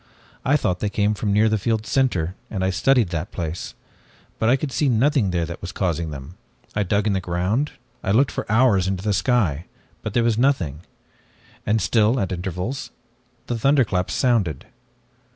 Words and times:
I 0.43 0.57
thought 0.57 0.79
they 0.79 0.89
came 0.89 1.13
from 1.13 1.31
near 1.31 1.47
the 1.47 1.59
field's 1.59 1.91
center, 1.91 2.33
and 2.49 2.63
I 2.63 2.71
studied 2.71 3.09
that 3.09 3.31
place. 3.31 3.75
But 4.39 4.49
I 4.49 4.55
could 4.55 4.71
see 4.71 4.89
nothing 4.89 5.29
there 5.29 5.45
that 5.45 5.61
was 5.61 5.71
causing 5.71 6.09
them. 6.09 6.37
I 6.75 6.81
dug 6.81 7.05
in 7.05 7.13
the 7.13 7.21
ground, 7.21 7.73
I 8.03 8.09
looked 8.09 8.31
up 8.31 8.33
for 8.33 8.51
hours 8.51 8.87
into 8.87 9.03
the 9.03 9.13
sky, 9.13 9.65
but 10.01 10.15
there 10.15 10.23
was 10.23 10.39
nothing. 10.39 10.81
And 11.67 11.79
still, 11.79 12.19
at 12.19 12.31
intervals, 12.31 12.89
the 13.45 13.59
thunderclaps 13.59 14.15
sounded. 14.15 14.65